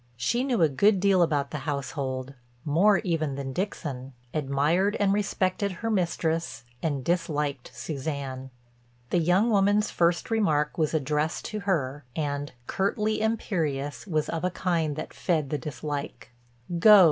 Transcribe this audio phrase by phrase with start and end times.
[0.17, 2.33] She knew a good deal about the household,
[2.65, 8.49] more even than Dixon, admired and respected her mistress and disliked Suzanne.
[9.11, 14.49] The young woman's first remark was addressed to her, and, curtly imperious, was of a
[14.49, 16.31] kind that fed the dislike:
[16.79, 16.99] "Go.